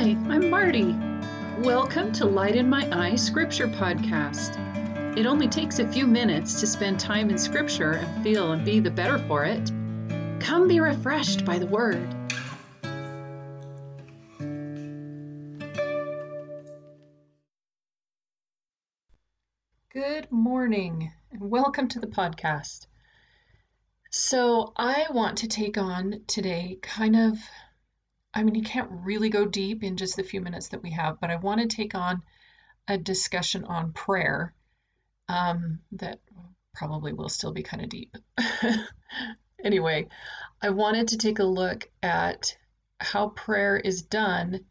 [0.00, 0.96] Hi, I'm Marty.
[1.58, 4.56] Welcome to Light in My Eye Scripture Podcast.
[5.18, 8.80] It only takes a few minutes to spend time in Scripture and feel and be
[8.80, 9.70] the better for it.
[10.40, 12.08] Come be refreshed by the Word.
[19.92, 22.86] Good morning and welcome to the podcast.
[24.10, 27.38] So, I want to take on today kind of
[28.32, 31.20] I mean, you can't really go deep in just the few minutes that we have,
[31.20, 32.22] but I want to take on
[32.86, 34.54] a discussion on prayer
[35.28, 36.20] um, that
[36.74, 38.16] probably will still be kind of deep.
[39.64, 40.08] anyway,
[40.62, 42.56] I wanted to take a look at
[43.00, 44.66] how prayer is done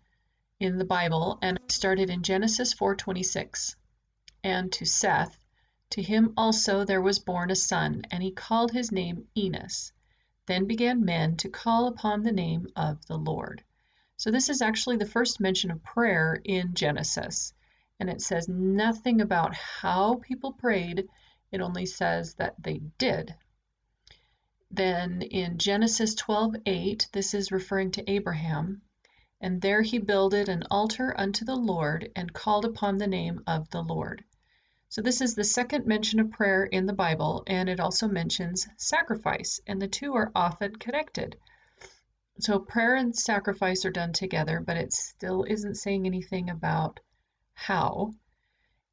[0.60, 3.76] in the Bible, and started in Genesis 4:26.
[4.44, 5.38] And to Seth,
[5.92, 9.92] to him also there was born a son, and he called his name Enos.
[10.50, 13.64] Then began men to call upon the name of the Lord.
[14.18, 17.54] So this is actually the first mention of prayer in Genesis.
[18.00, 21.08] And it says nothing about how people prayed,
[21.52, 23.36] it only says that they did.
[24.72, 28.82] Then in Genesis 12:8, this is referring to Abraham,
[29.40, 33.70] and there he builded an altar unto the Lord and called upon the name of
[33.70, 34.24] the Lord.
[34.90, 38.68] So this is the second mention of prayer in the Bible, and it also mentions
[38.78, 41.38] sacrifice, and the two are often connected.
[42.40, 47.00] So prayer and sacrifice are done together, but it still isn't saying anything about
[47.54, 48.14] how.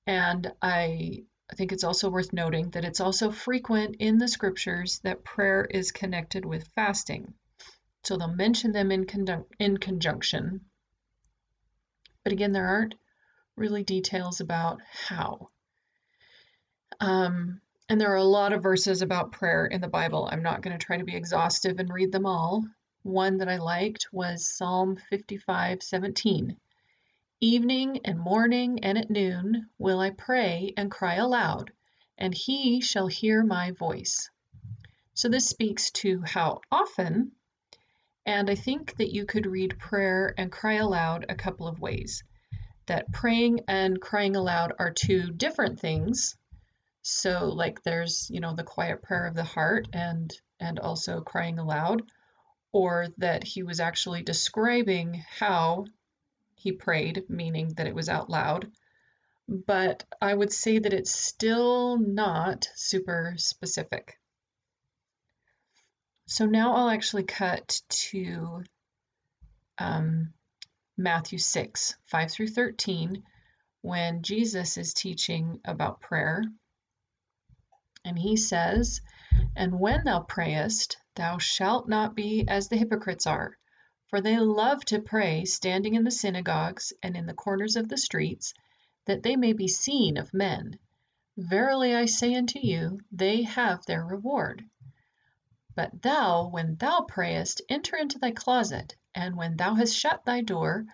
[0.07, 4.99] And I I think it's also worth noting that it's also frequent in the scriptures
[5.05, 7.35] that prayer is connected with fasting.
[8.03, 9.07] So they'll mention them in,
[9.59, 10.67] in conjunction.
[12.25, 12.97] But again, there aren't
[13.57, 15.51] really details about how.
[17.01, 20.29] Um, and there are a lot of verses about prayer in the Bible.
[20.31, 22.65] I'm not going to try to be exhaustive and read them all.
[23.03, 26.57] One that I liked was Psalm 55:17.
[27.41, 31.71] Evening and morning and at noon will I pray and cry aloud,
[32.19, 34.31] and he shall hear my voice.
[35.15, 37.33] So this speaks to how often,
[38.25, 42.25] and I think that you could read prayer and cry aloud a couple of ways.
[42.87, 46.37] That praying and crying aloud are two different things,
[47.09, 51.61] so like there's, you know, the quiet prayer of the heart and and also crying
[51.61, 52.03] aloud
[52.73, 55.85] or that he was actually describing how
[56.57, 58.73] he prayed, meaning that it was out loud.
[59.49, 64.19] But I would say that it's still not super specific.
[66.27, 68.65] So now I'll actually cut to
[69.79, 70.33] um,
[70.97, 73.23] Matthew 6, 5 through 13,
[73.83, 76.43] when Jesus is teaching about prayer
[78.07, 79.01] and he says,
[79.57, 83.59] And when thou prayest, thou shalt not be as the hypocrites are,
[84.07, 87.99] for they love to pray standing in the synagogues and in the corners of the
[87.99, 88.55] streets,
[89.07, 90.79] that they may be seen of men.
[91.37, 94.65] Verily I say unto you, they have their reward.
[95.75, 100.43] But thou, when thou prayest, enter into thy closet, and when thou hast shut thy
[100.43, 100.87] door,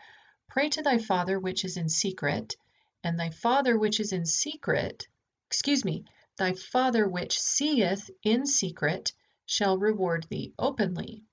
[0.48, 2.56] pray to thy Father which is in secret,
[3.04, 5.06] and thy Father which is in secret,
[5.46, 6.06] excuse me,
[6.38, 9.12] Thy Father which seeth in secret
[9.44, 11.24] shall reward thee openly.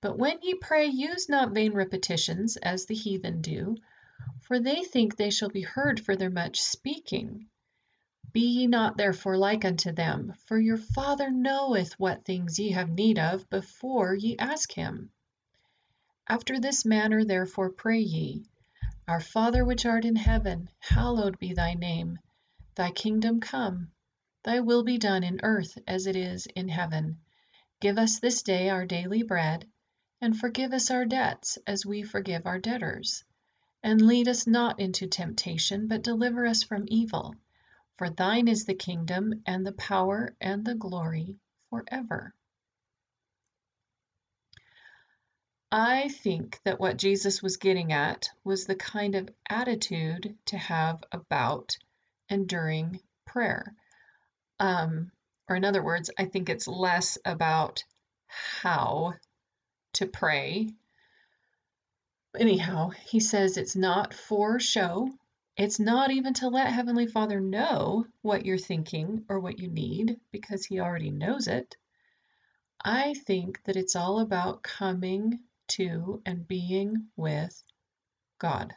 [0.00, 3.76] But when ye pray, use not vain repetitions, as the heathen do,
[4.40, 7.48] for they think they shall be heard for their much speaking.
[8.32, 12.90] Be ye not therefore like unto them, for your Father knoweth what things ye have
[12.90, 15.12] need of before ye ask him.
[16.26, 18.46] After this manner therefore pray ye,
[19.06, 22.18] Our Father which art in heaven, hallowed be thy name.
[22.74, 23.92] Thy kingdom come.
[24.44, 27.18] Thy will be done in earth as it is in heaven.
[27.80, 29.66] Give us this day our daily bread,
[30.20, 33.24] and forgive us our debts as we forgive our debtors.
[33.82, 37.34] And lead us not into temptation, but deliver us from evil.
[37.96, 41.36] For thine is the kingdom, and the power, and the glory
[41.70, 42.34] forever.
[45.72, 51.02] I think that what Jesus was getting at was the kind of attitude to have
[51.10, 51.76] about
[52.28, 53.74] and during prayer.
[54.60, 55.10] Um,
[55.48, 57.84] or in other words, I think it's less about
[58.26, 59.14] how
[59.94, 60.70] to pray.
[62.36, 65.10] Anyhow, he says it's not for show.
[65.56, 70.18] It's not even to let Heavenly Father know what you're thinking or what you need
[70.32, 71.76] because He already knows it.
[72.84, 77.62] I think that it's all about coming to and being with
[78.38, 78.74] God.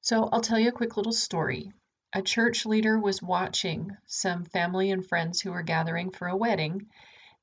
[0.00, 1.72] So I'll tell you a quick little story.
[2.18, 6.90] A church leader was watching some family and friends who were gathering for a wedding,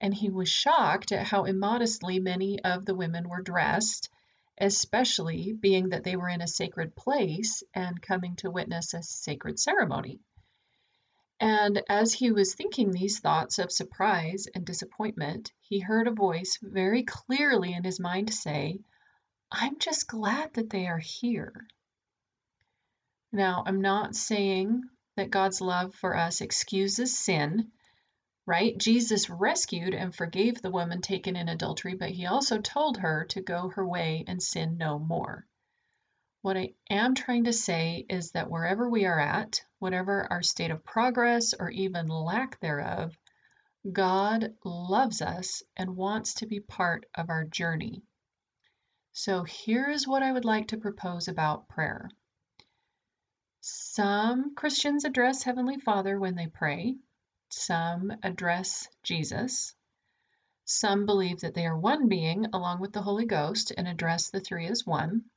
[0.01, 4.09] and he was shocked at how immodestly many of the women were dressed
[4.57, 9.57] especially being that they were in a sacred place and coming to witness a sacred
[9.57, 10.19] ceremony.
[11.39, 16.59] And as he was thinking these thoughts of surprise and disappointment, he heard a voice
[16.61, 18.81] very clearly in his mind say,
[19.49, 21.65] I'm just glad that they are here.
[23.35, 24.83] Now, I'm not saying
[25.17, 27.69] that God's love for us excuses sin,
[28.45, 28.77] right?
[28.77, 33.41] Jesus rescued and forgave the woman taken in adultery, but he also told her to
[33.41, 35.45] go her way and sin no more.
[36.43, 40.71] What I am trying to say is that wherever we are at, whatever our state
[40.71, 43.17] of progress or even lack thereof,
[43.91, 48.01] God loves us and wants to be part of our journey.
[49.11, 52.09] So here is what I would like to propose about prayer.
[53.67, 56.97] Some Christians address Heavenly Father when they pray,
[57.49, 59.73] some address Jesus.
[60.65, 64.39] Some believe that they are one being along with the Holy Ghost and address the
[64.39, 65.31] three as one.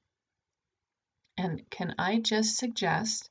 [1.38, 3.30] And can I just suggest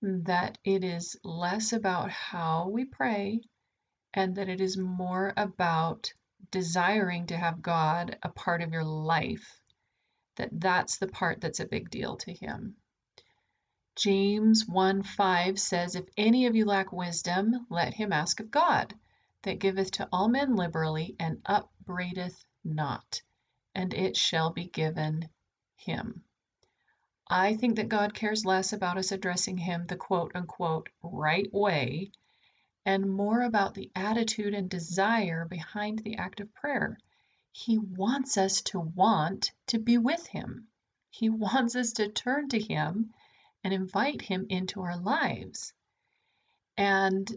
[0.00, 3.42] that it is less about how we pray
[4.14, 6.14] and that it is more about
[6.50, 9.60] desiring to have God a part of your life,
[10.36, 12.76] that that's the part that's a big deal to Him.
[13.96, 18.94] James 1 5 says, If any of you lack wisdom, let him ask of God,
[19.42, 23.22] that giveth to all men liberally, and upbraideth not,
[23.74, 25.28] and it shall be given
[25.76, 26.22] him.
[27.28, 32.12] I think that God cares less about us addressing Him the quote unquote right way
[32.84, 36.98] and more about the attitude and desire behind the act of prayer.
[37.50, 40.68] He wants us to want to be with Him.
[41.10, 43.12] He wants us to turn to Him
[43.64, 45.72] and invite Him into our lives.
[46.76, 47.30] And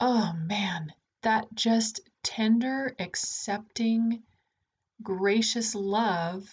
[0.00, 0.92] oh man,
[1.22, 4.22] that just tender, accepting,
[5.02, 6.48] gracious love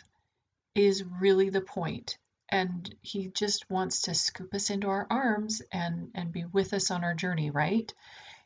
[0.75, 2.17] is really the point.
[2.49, 6.91] and he just wants to scoop us into our arms and and be with us
[6.91, 7.91] on our journey right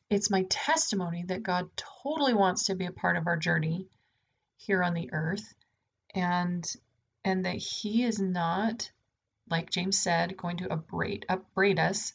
[0.09, 3.88] it's my testimony that god totally wants to be a part of our journey
[4.57, 5.53] here on the earth
[6.15, 6.65] and
[7.25, 8.89] and that he is not
[9.50, 12.13] like james said going to upbraid upbraid us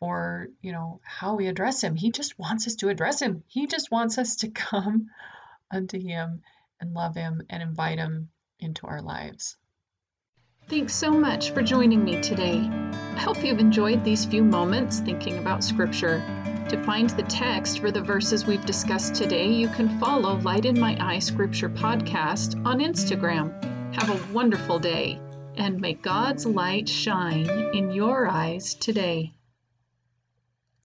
[0.00, 3.66] for you know how we address him he just wants us to address him he
[3.66, 5.08] just wants us to come
[5.70, 6.42] unto him
[6.80, 9.56] and love him and invite him into our lives
[10.68, 12.58] Thanks so much for joining me today.
[12.58, 16.22] I hope you've enjoyed these few moments thinking about Scripture.
[16.68, 20.78] To find the text for the verses we've discussed today, you can follow Light in
[20.78, 23.50] My Eye Scripture podcast on Instagram.
[23.94, 25.18] Have a wonderful day,
[25.58, 29.32] and may God's light shine in your eyes today.